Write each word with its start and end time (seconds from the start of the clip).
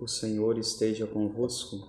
O 0.00 0.06
Senhor 0.06 0.56
esteja 0.58 1.08
convosco. 1.08 1.88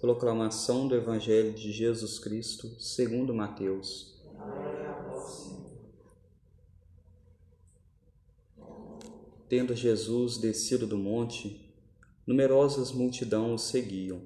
Proclamação 0.00 0.86
do 0.86 0.94
Evangelho 0.94 1.52
de 1.52 1.72
Jesus 1.72 2.20
Cristo, 2.20 2.70
segundo 2.78 3.34
Mateus. 3.34 4.14
Tendo 9.48 9.74
Jesus 9.74 10.38
descido 10.38 10.86
do 10.86 10.96
monte, 10.96 11.74
numerosas 12.24 12.92
multidões 12.92 13.62
o 13.62 13.64
seguiam. 13.64 14.20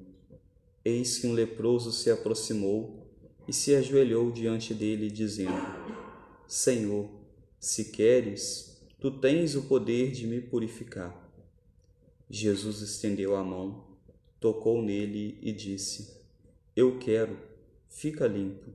Eis 0.84 1.16
que 1.16 1.26
um 1.26 1.32
leproso 1.32 1.92
se 1.92 2.10
aproximou 2.10 3.06
e 3.48 3.54
se 3.54 3.74
ajoelhou 3.74 4.30
diante 4.30 4.74
dele, 4.74 5.10
dizendo: 5.10 5.62
Senhor, 6.46 7.08
se 7.58 7.86
queres, 7.86 8.82
tu 9.00 9.10
tens 9.10 9.54
o 9.54 9.62
poder 9.62 10.12
de 10.12 10.26
me 10.26 10.42
purificar. 10.42 11.29
Jesus 12.32 12.80
estendeu 12.80 13.34
a 13.34 13.42
mão, 13.42 13.84
tocou 14.38 14.80
nele 14.80 15.36
e 15.42 15.50
disse: 15.50 16.16
Eu 16.76 16.96
quero, 16.96 17.36
fica 17.88 18.28
limpo. 18.28 18.70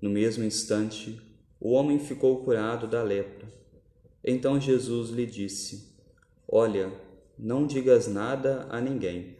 No 0.00 0.08
mesmo 0.08 0.42
instante, 0.42 1.20
o 1.60 1.72
homem 1.72 1.98
ficou 1.98 2.42
curado 2.42 2.86
da 2.86 3.02
lepra. 3.02 3.46
Então 4.24 4.58
Jesus 4.58 5.10
lhe 5.10 5.26
disse: 5.26 5.94
Olha, 6.48 6.90
não 7.38 7.66
digas 7.66 8.06
nada 8.06 8.66
a 8.70 8.80
ninguém, 8.80 9.36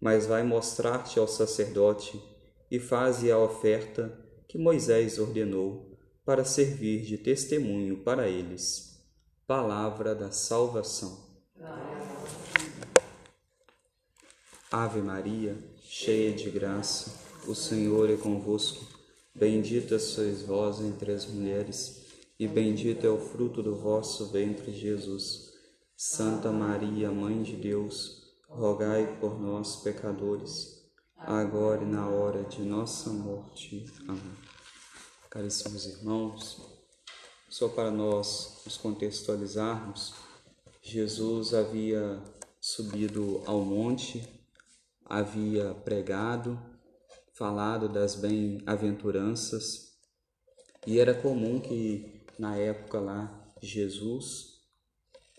mas 0.00 0.24
vai 0.24 0.42
mostrar-te 0.42 1.18
ao 1.18 1.28
sacerdote 1.28 2.18
e 2.70 2.80
faze 2.80 3.30
a 3.30 3.38
oferta 3.38 4.18
que 4.48 4.56
Moisés 4.56 5.18
ordenou 5.18 5.94
para 6.24 6.42
servir 6.42 7.02
de 7.02 7.18
testemunho 7.18 7.98
para 7.98 8.26
eles. 8.30 8.98
Palavra 9.46 10.14
da 10.14 10.30
salvação. 10.30 11.35
Ave 14.70 15.00
Maria, 15.00 15.56
cheia 15.80 16.32
de 16.32 16.50
graça, 16.50 17.12
o 17.46 17.54
Senhor 17.54 18.10
é 18.10 18.16
convosco. 18.16 18.84
Bendita 19.32 19.96
sois 20.00 20.42
vós 20.42 20.80
entre 20.80 21.12
as 21.12 21.24
mulheres, 21.24 22.04
e 22.36 22.48
bendito 22.48 23.06
é 23.06 23.08
o 23.08 23.16
fruto 23.16 23.62
do 23.62 23.76
vosso 23.76 24.26
ventre, 24.32 24.72
Jesus. 24.72 25.52
Santa 25.96 26.50
Maria, 26.50 27.12
Mãe 27.12 27.44
de 27.44 27.54
Deus, 27.54 28.34
rogai 28.48 29.18
por 29.20 29.40
nós, 29.40 29.76
pecadores, 29.76 30.82
agora 31.16 31.84
e 31.84 31.86
na 31.86 32.08
hora 32.08 32.42
de 32.42 32.62
nossa 32.62 33.10
morte. 33.10 33.84
Amém. 34.08 34.34
Caríssimos 35.30 35.86
irmãos, 35.86 36.60
só 37.48 37.68
para 37.68 37.92
nós 37.92 38.62
nos 38.64 38.76
contextualizarmos, 38.76 40.12
Jesus 40.82 41.54
havia 41.54 42.20
subido 42.60 43.40
ao 43.46 43.60
monte 43.60 44.35
havia 45.08 45.74
pregado, 45.74 46.60
falado 47.32 47.88
das 47.88 48.14
bem-aventuranças, 48.16 49.96
e 50.86 50.98
era 50.98 51.14
comum 51.14 51.60
que 51.60 52.24
na 52.38 52.56
época 52.56 53.00
lá 53.00 53.52
Jesus, 53.62 54.60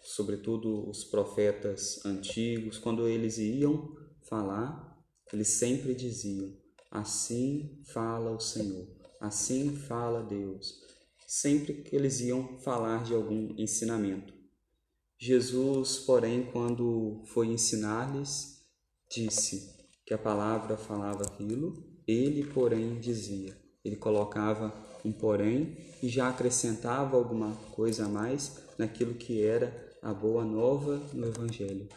sobretudo 0.04 0.90
os 0.90 1.04
profetas 1.04 2.04
antigos, 2.06 2.78
quando 2.78 3.08
eles 3.08 3.38
iam 3.38 3.96
falar, 4.28 4.98
eles 5.32 5.50
sempre 5.50 5.94
diziam: 5.94 6.56
Assim 6.90 7.82
fala 7.94 8.32
o 8.32 8.40
Senhor, 8.40 8.88
assim 9.20 9.76
fala 9.76 10.24
Deus. 10.24 10.82
Sempre 11.28 11.84
que 11.84 11.96
eles 11.96 12.22
iam 12.22 12.58
falar 12.60 13.04
de 13.04 13.14
algum 13.14 13.54
ensinamento. 13.58 14.34
Jesus, 15.20 16.00
porém, 16.00 16.50
quando 16.52 17.24
foi 17.26 17.48
ensinar-lhes, 17.48 18.57
disse 19.10 19.76
que 20.06 20.14
a 20.14 20.18
palavra 20.18 20.78
falava 20.78 21.24
aquilo, 21.24 21.74
ele, 22.08 22.46
porém, 22.46 23.00
dizia. 23.00 23.56
Ele 23.84 23.96
colocava 23.96 24.74
um 25.04 25.12
porém 25.12 25.78
e 26.02 26.10
já 26.10 26.30
acrescentava 26.30 27.18
alguma 27.18 27.54
coisa 27.72 28.06
a 28.06 28.10
mais 28.10 28.58
naquilo 28.78 29.14
que 29.16 29.42
era 29.42 29.88
a 30.02 30.14
boa 30.14 30.44
nova 30.44 31.02
no 31.14 31.28
Evangelho. 31.28 31.88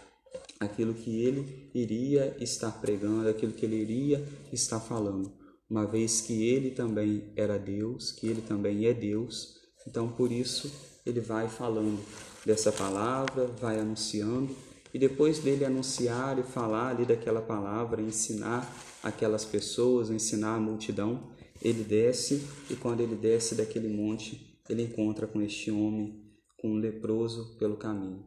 Aquilo 0.58 0.94
que 0.94 1.22
ele 1.22 1.70
iria 1.74 2.36
estar 2.40 2.70
pregando, 2.80 3.28
aquilo 3.28 3.52
que 3.52 3.64
ele 3.64 3.76
iria 3.76 4.24
estar 4.52 4.80
falando. 4.80 5.32
Uma 5.68 5.86
vez 5.86 6.20
que 6.20 6.48
ele 6.48 6.72
também 6.72 7.32
era 7.36 7.58
Deus, 7.58 8.12
que 8.12 8.26
ele 8.26 8.42
também 8.42 8.86
é 8.86 8.92
Deus, 8.92 9.54
então 9.86 10.08
por 10.08 10.32
isso 10.32 10.70
ele 11.06 11.20
vai 11.20 11.48
falando 11.48 12.04
dessa 12.44 12.72
palavra, 12.72 13.46
vai 13.46 13.78
anunciando 13.78 14.54
e 14.92 14.98
depois 14.98 15.38
dele 15.38 15.64
anunciar 15.64 16.38
e 16.38 16.42
falar 16.42 16.88
ali 16.88 17.04
daquela 17.04 17.40
palavra, 17.40 18.02
ensinar 18.02 18.70
aquelas 19.02 19.44
pessoas, 19.44 20.10
ensinar 20.10 20.56
a 20.56 20.60
multidão, 20.60 21.30
ele 21.62 21.84
desce 21.84 22.46
e 22.70 22.76
quando 22.76 23.00
ele 23.00 23.14
desce 23.14 23.54
daquele 23.54 23.88
monte, 23.88 24.58
ele 24.68 24.82
encontra 24.82 25.26
com 25.26 25.40
este 25.40 25.70
homem, 25.70 26.24
com 26.56 26.70
um 26.70 26.78
leproso 26.78 27.56
pelo 27.58 27.76
caminho. 27.76 28.24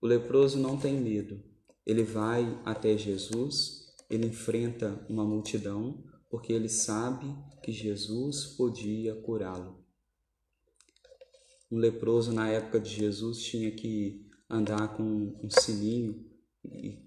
O 0.00 0.06
leproso 0.06 0.58
não 0.58 0.76
tem 0.76 1.00
medo, 1.00 1.42
ele 1.86 2.02
vai 2.02 2.60
até 2.64 2.96
Jesus, 2.96 3.86
ele 4.08 4.26
enfrenta 4.26 5.04
uma 5.08 5.24
multidão, 5.24 6.02
porque 6.30 6.52
ele 6.52 6.68
sabe 6.68 7.26
que 7.62 7.72
Jesus 7.72 8.44
podia 8.56 9.14
curá-lo. 9.22 9.84
Um 11.70 11.78
leproso 11.78 12.32
na 12.32 12.50
época 12.50 12.78
de 12.78 12.90
Jesus 12.90 13.38
tinha 13.42 13.70
que 13.70 14.24
andar 14.48 14.96
com 14.96 15.02
um 15.02 15.50
sininho, 15.50 16.24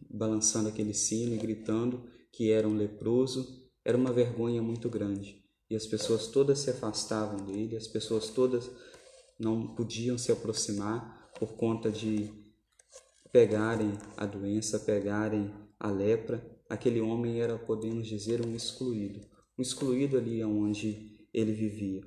balançando 0.10 0.70
aquele 0.70 0.94
sino 0.94 1.34
e 1.34 1.38
gritando 1.38 2.10
que 2.32 2.52
era 2.52 2.68
um 2.68 2.76
leproso, 2.76 3.68
era 3.84 3.98
uma 3.98 4.12
vergonha 4.12 4.62
muito 4.62 4.90
grande. 4.90 5.44
E 5.70 5.76
as 5.76 5.86
pessoas 5.86 6.28
todas 6.28 6.60
se 6.60 6.70
afastavam 6.70 7.46
dele, 7.46 7.76
as 7.76 7.88
pessoas 7.88 8.30
todas 8.30 8.70
não 9.40 9.76
podiam 9.76 10.18
se 10.18 10.32
aproximar 10.32 11.32
por 11.40 11.54
conta 11.54 11.92
de 11.92 12.32
pegarem 13.32 13.94
a 14.16 14.26
doença, 14.26 14.80
pegarem 14.80 15.54
a 15.80 15.92
lepra. 15.92 16.44
Aquele 16.70 17.02
homem 17.02 17.42
era, 17.42 17.58
podemos 17.58 18.08
dizer, 18.08 18.46
um 18.46 18.56
excluído, 18.56 19.22
um 19.58 19.62
excluído 19.62 20.18
ali 20.18 20.44
onde 20.44 21.28
ele 21.34 21.54
vivia. 21.54 22.02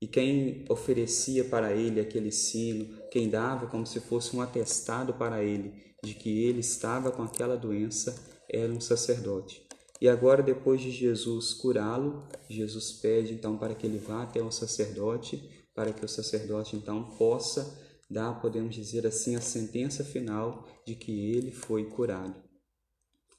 E 0.00 0.06
quem 0.06 0.64
oferecia 0.68 1.44
para 1.44 1.72
ele 1.72 2.00
aquele 2.00 2.32
sino, 2.32 2.98
quem 3.10 3.28
dava 3.28 3.66
como 3.66 3.86
se 3.86 4.00
fosse 4.00 4.34
um 4.34 4.40
atestado 4.40 5.14
para 5.14 5.44
ele 5.44 5.74
de 6.02 6.14
que 6.14 6.44
ele 6.44 6.60
estava 6.60 7.10
com 7.10 7.22
aquela 7.22 7.56
doença, 7.56 8.14
era 8.48 8.72
um 8.72 8.80
sacerdote. 8.80 9.62
E 10.00 10.08
agora, 10.08 10.42
depois 10.42 10.80
de 10.80 10.90
Jesus 10.90 11.52
curá-lo, 11.52 12.26
Jesus 12.48 12.92
pede 12.92 13.34
então 13.34 13.58
para 13.58 13.74
que 13.74 13.86
ele 13.86 13.98
vá 13.98 14.22
até 14.22 14.42
o 14.42 14.50
sacerdote, 14.50 15.66
para 15.74 15.92
que 15.92 16.04
o 16.04 16.08
sacerdote 16.08 16.74
então 16.74 17.04
possa 17.18 17.78
dar, 18.10 18.40
podemos 18.40 18.74
dizer 18.74 19.06
assim, 19.06 19.36
a 19.36 19.40
sentença 19.40 20.02
final 20.02 20.66
de 20.86 20.94
que 20.94 21.12
ele 21.32 21.52
foi 21.52 21.84
curado. 21.84 22.34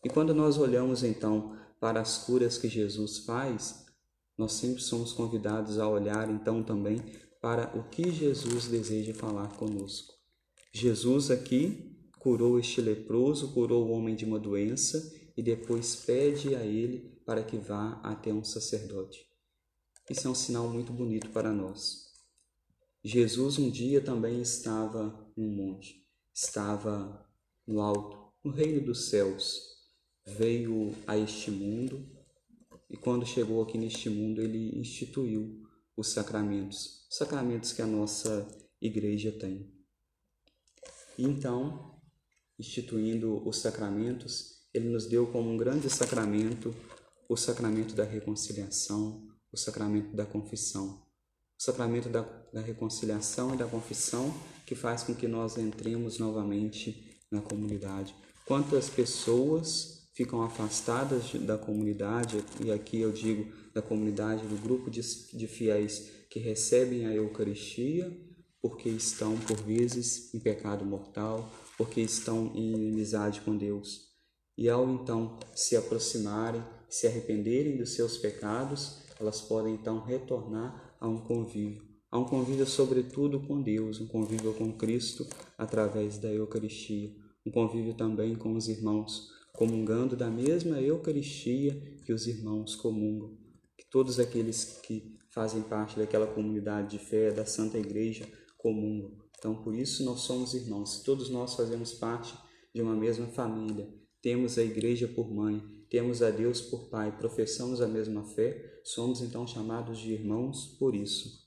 E 0.05 0.09
quando 0.09 0.33
nós 0.33 0.57
olhamos 0.57 1.03
então 1.03 1.57
para 1.79 1.99
as 1.99 2.19
curas 2.19 2.59
que 2.59 2.69
Jesus 2.69 3.19
faz, 3.19 3.80
nós 4.41 4.53
sempre 4.53 4.81
somos 4.81 5.13
convidados 5.13 5.77
a 5.77 5.87
olhar 5.87 6.27
então 6.27 6.63
também 6.63 6.97
para 7.39 7.77
o 7.77 7.87
que 7.89 8.11
Jesus 8.11 8.65
deseja 8.65 9.13
falar 9.13 9.55
conosco. 9.55 10.15
Jesus 10.73 11.29
aqui 11.29 11.95
curou 12.17 12.57
este 12.57 12.81
leproso, 12.81 13.53
curou 13.53 13.85
o 13.85 13.91
homem 13.91 14.15
de 14.15 14.25
uma 14.25 14.39
doença 14.39 15.13
e 15.37 15.43
depois 15.43 15.95
pede 15.95 16.55
a 16.55 16.65
ele 16.65 17.21
para 17.23 17.43
que 17.43 17.55
vá 17.55 18.01
até 18.01 18.33
um 18.33 18.43
sacerdote. 18.43 19.19
Isso 20.09 20.27
é 20.27 20.31
um 20.31 20.35
sinal 20.35 20.67
muito 20.67 20.91
bonito 20.91 21.29
para 21.29 21.53
nós. 21.53 22.07
Jesus 23.03 23.59
um 23.59 23.69
dia 23.69 24.01
também 24.01 24.41
estava 24.41 25.31
no 25.37 25.47
monte, 25.49 26.03
estava 26.33 27.29
no 27.67 27.79
alto, 27.79 28.33
no 28.43 28.51
reino 28.51 28.83
dos 28.83 29.07
céus. 29.07 29.69
Veio 30.25 30.95
a 31.05 31.15
este 31.15 31.51
mundo 31.51 32.20
e 32.91 32.97
quando 32.97 33.25
chegou 33.25 33.63
aqui 33.63 33.77
neste 33.77 34.09
mundo, 34.09 34.41
ele 34.41 34.77
instituiu 34.77 35.63
os 35.95 36.09
sacramentos, 36.09 37.07
sacramentos 37.09 37.71
que 37.71 37.81
a 37.81 37.87
nossa 37.87 38.45
igreja 38.81 39.31
tem. 39.31 39.73
Então, 41.17 41.97
instituindo 42.59 43.47
os 43.47 43.59
sacramentos, 43.59 44.67
ele 44.73 44.89
nos 44.89 45.05
deu 45.05 45.25
como 45.27 45.49
um 45.49 45.55
grande 45.55 45.89
sacramento 45.89 46.75
o 47.29 47.37
sacramento 47.37 47.95
da 47.95 48.03
reconciliação, 48.03 49.25
o 49.53 49.57
sacramento 49.57 50.13
da 50.13 50.25
confissão. 50.25 51.01
O 51.57 51.63
sacramento 51.63 52.09
da, 52.09 52.23
da 52.51 52.59
reconciliação 52.59 53.53
e 53.53 53.57
da 53.57 53.65
confissão 53.65 54.33
que 54.65 54.75
faz 54.75 55.03
com 55.03 55.15
que 55.15 55.29
nós 55.29 55.57
entremos 55.57 56.19
novamente 56.19 57.17
na 57.31 57.41
comunidade. 57.41 58.13
Quantas 58.45 58.89
pessoas 58.89 60.00
ficam 60.13 60.41
afastadas 60.41 61.33
da 61.33 61.57
comunidade, 61.57 62.43
e 62.63 62.71
aqui 62.71 62.99
eu 62.99 63.11
digo 63.11 63.51
da 63.73 63.81
comunidade, 63.81 64.45
do 64.45 64.61
grupo 64.61 64.89
de, 64.89 65.01
fiéis 65.47 66.11
que 66.29 66.39
recebem 66.39 67.05
a 67.05 67.13
Eucaristia, 67.13 68.11
porque 68.61 68.89
estão, 68.89 69.37
por 69.39 69.57
vezes, 69.57 70.33
em 70.33 70.39
pecado 70.39 70.85
mortal, 70.85 71.51
porque 71.77 72.01
estão 72.01 72.51
em 72.53 72.73
inimizade 72.73 73.41
com 73.41 73.57
Deus. 73.57 74.11
E 74.57 74.69
ao 74.69 74.87
então 74.89 75.39
se 75.55 75.75
aproximarem, 75.75 76.63
se 76.87 77.07
arrependerem 77.07 77.77
dos 77.77 77.95
seus 77.95 78.17
pecados, 78.17 79.01
elas 79.19 79.41
podem 79.41 79.73
então 79.73 80.03
retornar 80.03 80.95
a 80.99 81.07
um 81.07 81.17
convívio, 81.17 81.81
a 82.11 82.19
um 82.19 82.25
convívio 82.25 82.65
sobretudo 82.65 83.39
com 83.47 83.61
Deus, 83.61 83.99
um 83.99 84.07
convívio 84.07 84.53
com 84.53 84.71
Cristo 84.73 85.25
através 85.57 86.17
da 86.19 86.31
Eucaristia, 86.31 87.11
um 87.45 87.51
convívio 87.51 87.95
também 87.95 88.35
com 88.35 88.53
os 88.55 88.67
irmãos, 88.67 89.29
comungando 89.53 90.15
da 90.15 90.29
mesma 90.29 90.79
Eucaristia 90.81 91.79
que 92.05 92.13
os 92.13 92.27
irmãos 92.27 92.75
comungam, 92.75 93.37
que 93.77 93.89
todos 93.89 94.19
aqueles 94.19 94.79
que 94.83 95.17
fazem 95.29 95.61
parte 95.61 95.97
daquela 95.97 96.27
comunidade 96.27 96.97
de 96.97 97.03
fé 97.03 97.31
da 97.31 97.45
Santa 97.45 97.77
Igreja 97.77 98.27
comungam. 98.57 99.17
Então, 99.37 99.55
por 99.63 99.73
isso 99.73 100.03
nós 100.03 100.21
somos 100.21 100.53
irmãos, 100.53 101.01
todos 101.03 101.29
nós 101.29 101.55
fazemos 101.55 101.93
parte 101.93 102.33
de 102.73 102.81
uma 102.81 102.95
mesma 102.95 103.27
família, 103.27 103.91
temos 104.21 104.57
a 104.57 104.63
Igreja 104.63 105.07
por 105.07 105.33
mãe, 105.33 105.61
temos 105.89 106.21
a 106.21 106.29
Deus 106.29 106.61
por 106.61 106.89
pai, 106.89 107.17
professamos 107.17 107.81
a 107.81 107.87
mesma 107.87 108.23
fé, 108.23 108.79
somos 108.83 109.21
então 109.21 109.47
chamados 109.47 109.99
de 109.99 110.13
irmãos 110.13 110.77
por 110.79 110.95
isso. 110.95 111.41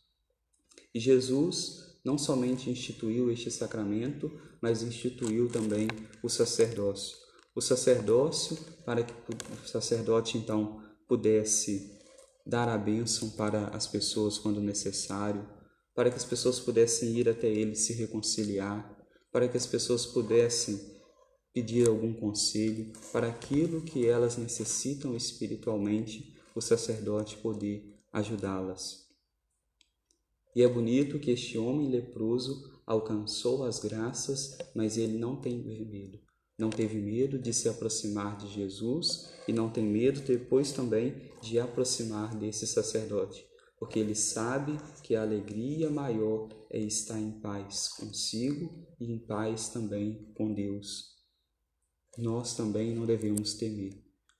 E 0.92 1.00
Jesus 1.00 1.98
não 2.04 2.18
somente 2.18 2.68
instituiu 2.68 3.30
este 3.30 3.50
sacramento, 3.50 4.30
mas 4.60 4.82
instituiu 4.82 5.48
também 5.48 5.88
o 6.22 6.28
sacerdócio. 6.28 7.23
O 7.54 7.60
sacerdócio 7.60 8.56
para 8.84 9.04
que 9.04 9.12
o 9.12 9.68
sacerdote 9.68 10.36
então 10.36 10.82
pudesse 11.06 11.98
dar 12.44 12.68
a 12.68 12.76
bênção 12.76 13.30
para 13.30 13.68
as 13.68 13.86
pessoas 13.86 14.38
quando 14.38 14.60
necessário, 14.60 15.48
para 15.94 16.10
que 16.10 16.16
as 16.16 16.24
pessoas 16.24 16.58
pudessem 16.58 17.16
ir 17.16 17.28
até 17.28 17.48
ele 17.48 17.76
se 17.76 17.92
reconciliar, 17.92 18.98
para 19.32 19.48
que 19.48 19.56
as 19.56 19.66
pessoas 19.66 20.04
pudessem 20.04 20.94
pedir 21.52 21.88
algum 21.88 22.12
conselho, 22.12 22.92
para 23.12 23.28
aquilo 23.28 23.82
que 23.82 24.04
elas 24.04 24.36
necessitam 24.36 25.16
espiritualmente, 25.16 26.34
o 26.54 26.60
sacerdote 26.60 27.36
poder 27.36 27.94
ajudá-las. 28.12 29.04
E 30.54 30.62
é 30.62 30.68
bonito 30.68 31.18
que 31.18 31.30
este 31.30 31.56
homem 31.56 31.90
leproso 31.90 32.80
alcançou 32.86 33.64
as 33.64 33.78
graças, 33.78 34.58
mas 34.74 34.96
ele 34.96 35.16
não 35.16 35.40
teve 35.40 35.84
medo. 35.84 36.18
Não 36.58 36.70
teve 36.70 37.00
medo 37.00 37.38
de 37.38 37.52
se 37.52 37.68
aproximar 37.68 38.36
de 38.36 38.48
Jesus 38.48 39.32
e 39.48 39.52
não 39.52 39.68
tem 39.68 39.84
medo 39.84 40.20
depois 40.20 40.72
também 40.72 41.30
de 41.42 41.58
aproximar 41.58 42.36
desse 42.36 42.66
sacerdote 42.66 43.44
porque 43.84 43.98
ele 43.98 44.14
sabe 44.14 44.78
que 45.02 45.14
a 45.14 45.20
alegria 45.20 45.90
maior 45.90 46.48
é 46.70 46.78
estar 46.78 47.18
em 47.18 47.32
paz 47.32 47.88
consigo 47.88 48.86
e 48.98 49.12
em 49.12 49.18
paz 49.18 49.68
também 49.68 50.32
com 50.34 50.54
Deus. 50.54 51.12
Nós 52.16 52.56
também 52.56 52.94
não 52.94 53.04
devemos 53.04 53.54
temer, 53.54 53.92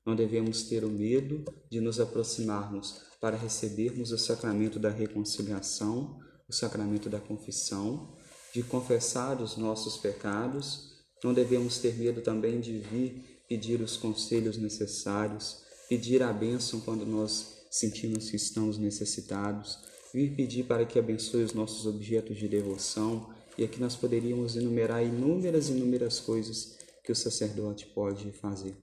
não 0.06 0.16
devemos 0.16 0.62
ter 0.62 0.82
o 0.82 0.88
medo 0.88 1.44
de 1.70 1.78
nos 1.78 2.00
aproximarmos 2.00 3.02
para 3.20 3.36
recebermos 3.36 4.12
o 4.12 4.18
sacramento 4.18 4.78
da 4.78 4.88
reconciliação, 4.88 6.18
o 6.48 6.52
sacramento 6.52 7.10
da 7.10 7.20
confissão, 7.20 8.16
de 8.54 8.62
confessar 8.62 9.42
os 9.42 9.58
nossos 9.58 9.98
pecados. 9.98 10.93
Não 11.24 11.32
devemos 11.32 11.78
ter 11.78 11.94
medo 11.96 12.20
também 12.20 12.60
de 12.60 12.76
vir 12.76 13.40
pedir 13.48 13.80
os 13.80 13.96
conselhos 13.96 14.58
necessários, 14.58 15.62
pedir 15.88 16.22
a 16.22 16.30
bênção 16.30 16.80
quando 16.80 17.06
nós 17.06 17.64
sentimos 17.70 18.28
que 18.28 18.36
estamos 18.36 18.76
necessitados, 18.76 19.78
vir 20.12 20.36
pedir 20.36 20.64
para 20.64 20.84
que 20.84 20.98
abençoe 20.98 21.42
os 21.42 21.54
nossos 21.54 21.86
objetos 21.86 22.36
de 22.36 22.46
devoção, 22.46 23.34
e 23.56 23.64
aqui 23.64 23.80
nós 23.80 23.96
poderíamos 23.96 24.54
enumerar 24.54 25.02
inúmeras, 25.02 25.70
inúmeras 25.70 26.20
coisas 26.20 26.76
que 27.02 27.10
o 27.10 27.16
sacerdote 27.16 27.86
pode 27.86 28.30
fazer. 28.32 28.76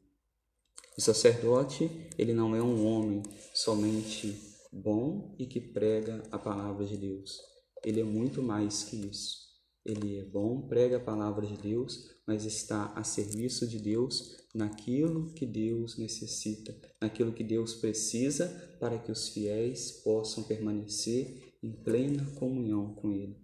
O 0.97 1.01
sacerdote, 1.01 1.91
ele 2.17 2.33
não 2.33 2.55
é 2.55 2.61
um 2.61 2.87
homem 2.87 3.21
somente 3.53 4.35
bom 4.73 5.35
e 5.37 5.45
que 5.45 5.61
prega 5.61 6.23
a 6.31 6.39
palavra 6.39 6.85
de 6.85 6.97
Deus. 6.97 7.37
Ele 7.85 8.01
é 8.01 8.03
muito 8.03 8.41
mais 8.41 8.83
que 8.83 8.95
isso. 8.95 9.50
Ele 9.83 10.17
é 10.17 10.23
bom, 10.23 10.67
prega 10.67 10.97
a 10.97 11.03
palavra 11.03 11.45
de 11.45 11.57
Deus, 11.57 12.11
mas 12.27 12.45
está 12.45 12.93
a 12.93 13.03
serviço 13.03 13.67
de 13.67 13.79
Deus 13.79 14.37
naquilo 14.53 15.33
que 15.33 15.45
Deus 15.45 15.97
necessita, 15.97 16.77
naquilo 17.01 17.33
que 17.33 17.43
Deus 17.43 17.73
precisa 17.73 18.47
para 18.79 18.99
que 18.99 19.11
os 19.11 19.29
fiéis 19.29 19.91
possam 20.03 20.43
permanecer 20.43 21.55
em 21.63 21.71
plena 21.71 22.23
comunhão 22.35 22.93
com 22.93 23.11
Ele. 23.11 23.35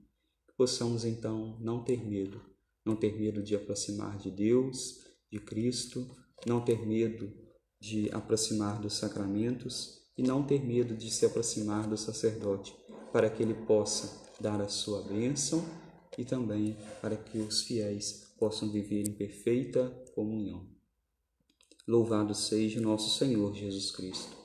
Possamos 0.56 1.06
então 1.06 1.58
não 1.60 1.84
ter 1.84 2.06
medo, 2.06 2.40
não 2.86 2.96
ter 2.96 3.18
medo 3.18 3.42
de 3.42 3.56
aproximar 3.56 4.18
de 4.18 4.30
Deus, 4.30 5.00
de 5.32 5.40
Cristo, 5.40 6.08
não 6.46 6.64
ter 6.64 6.86
medo 6.86 7.32
de 7.80 8.10
aproximar 8.12 8.80
dos 8.80 8.94
sacramentos 8.94 10.02
e 10.18 10.24
não 10.24 10.44
ter 10.44 10.64
medo 10.64 10.96
de 10.96 11.12
se 11.12 11.26
aproximar 11.26 11.88
do 11.88 11.98
sacerdote, 11.98 12.76
para 13.12 13.30
que 13.30 13.42
ele 13.42 13.54
possa 13.54 14.26
dar 14.40 14.62
a 14.62 14.68
sua 14.68 15.04
bênção 15.04 15.64
e 16.18 16.26
também 16.26 16.76
para 17.02 17.16
que 17.16 17.38
os 17.38 17.62
fiéis 17.64 18.34
possam 18.38 18.72
viver 18.72 19.08
em 19.08 19.14
perfeita 19.14 19.90
comunhão. 20.14 20.68
Louvado 21.88 22.34
seja 22.34 22.82
nosso 22.82 23.18
Senhor 23.18 23.54
Jesus 23.54 23.92
Cristo. 23.92 24.36